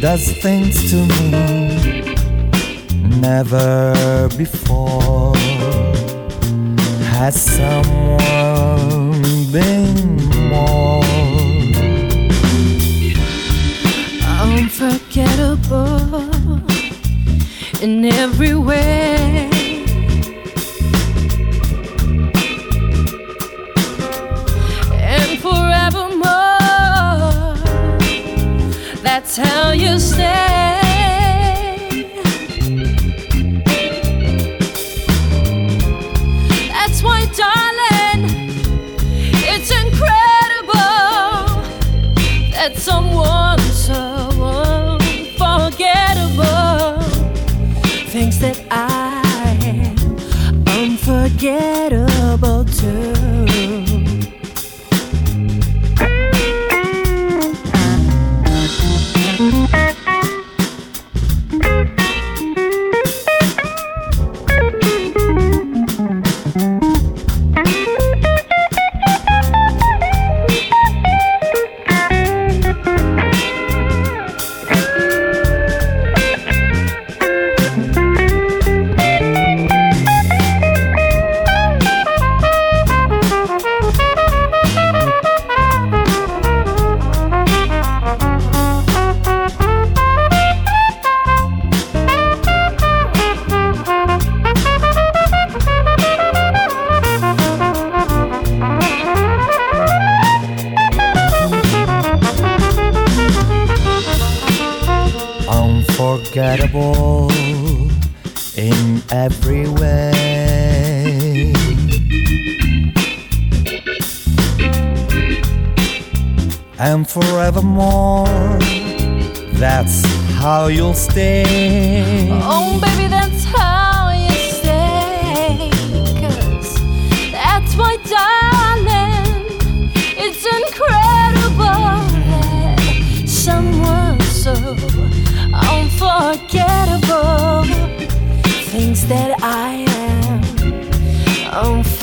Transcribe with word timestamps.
does 0.00 0.32
things 0.42 0.90
to 0.90 0.96
me 1.06 2.02
never 3.20 4.28
before 4.36 5.36
has 7.16 7.40
someone 7.40 8.20
been 9.50 10.16
more 10.50 11.02
unforgettable 14.42 16.60
in 17.82 18.04
every 18.04 18.54
way. 18.54 19.15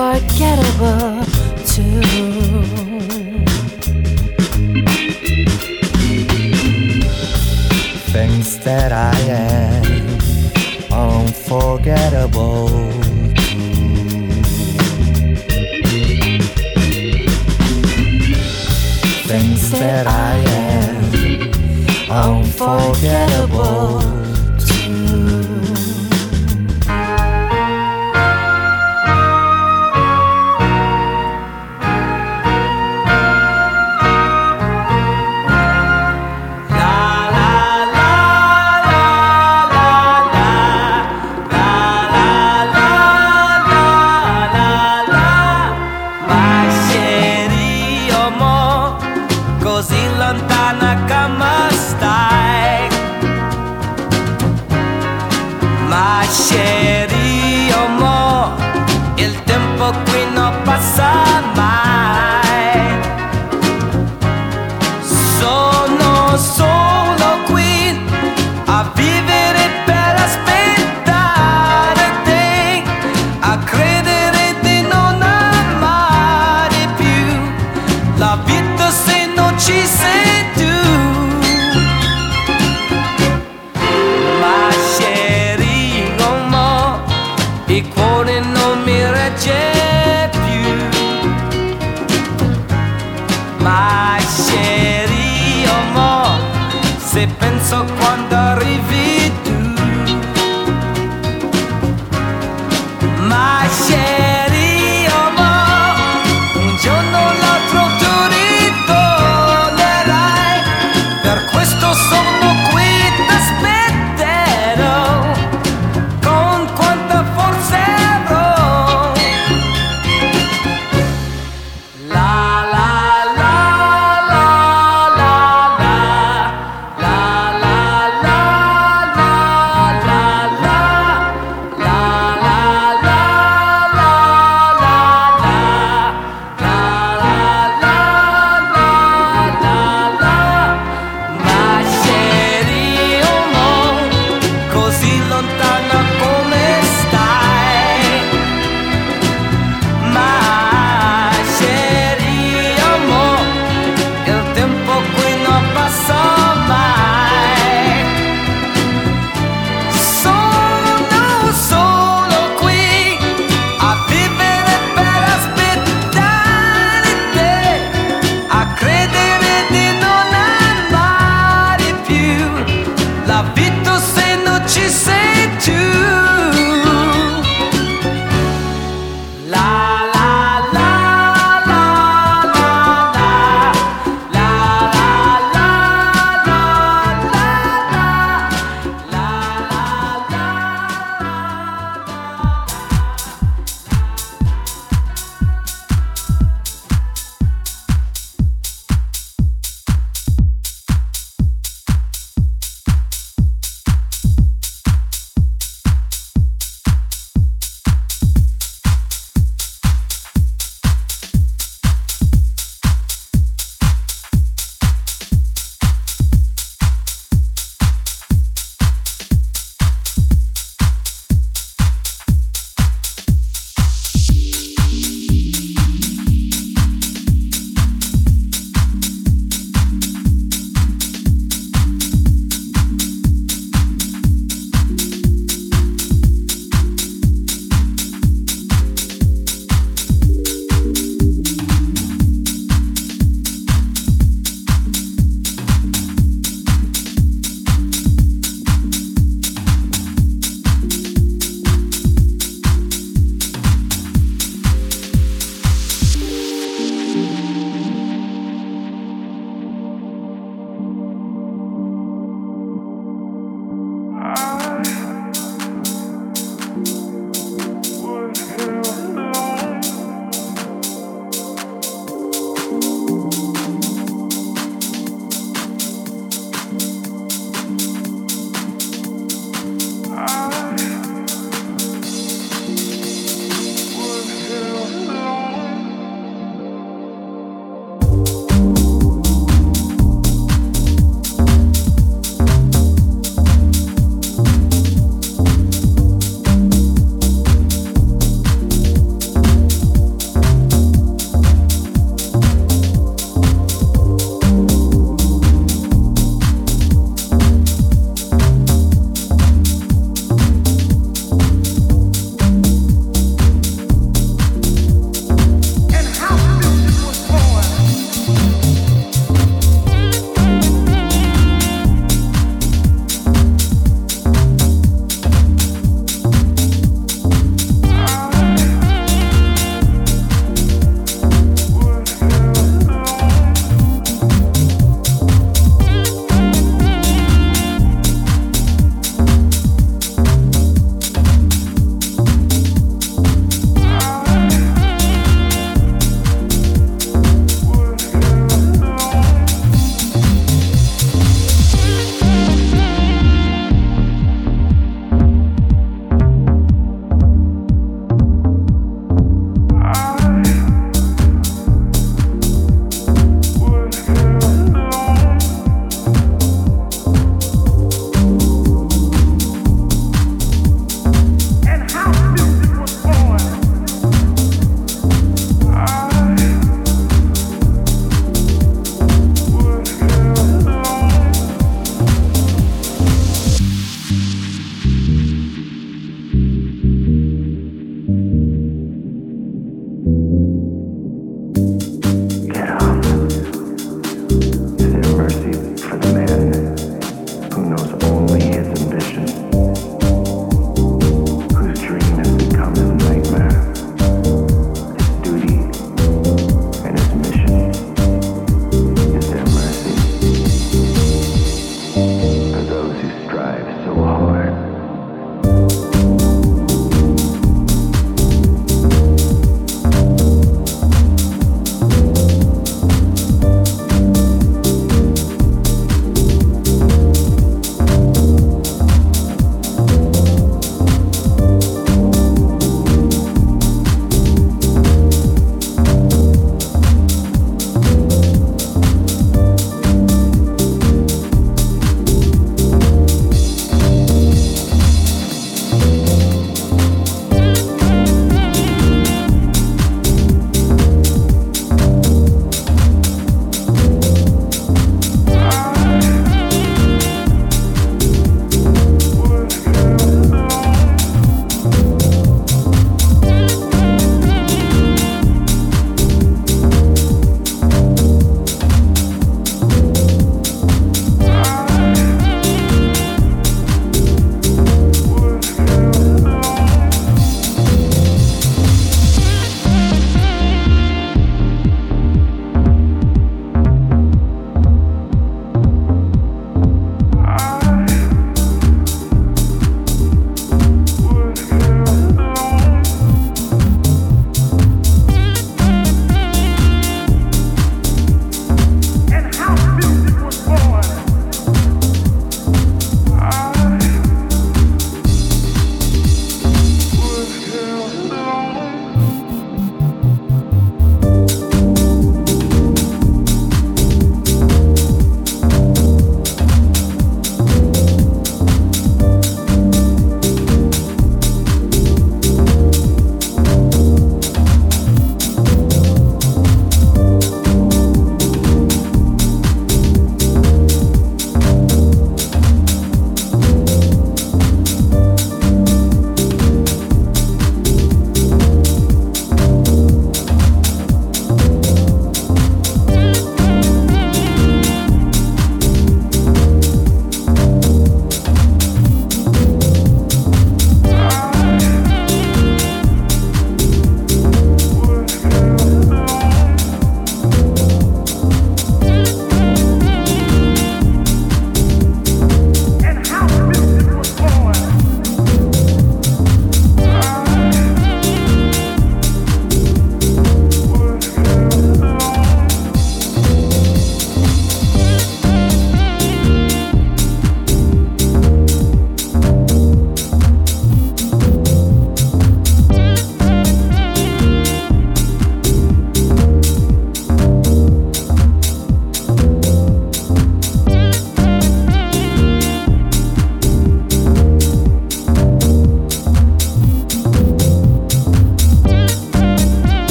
unforgettable 0.00 1.24
too. 1.66 2.00
Things 8.12 8.58
that 8.60 8.92
I 8.92 9.14
am 9.28 9.84
unforgettable 10.90 12.68
too. 13.34 14.40
Things 19.28 19.70
that 19.72 20.06
I 20.06 20.36
am 20.48 21.04
unforgettable. 22.10 24.29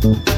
Mm-hmm. 0.00 0.37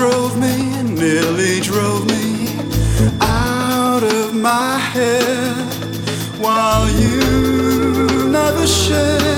drove 0.00 0.38
me, 0.38 0.82
nearly 0.82 1.60
drove 1.60 2.06
me 2.06 2.48
out 3.20 4.02
of 4.02 4.34
my 4.34 4.78
head 4.78 5.54
while 6.40 6.88
you 6.88 8.30
never 8.30 8.66
shared. 8.66 9.29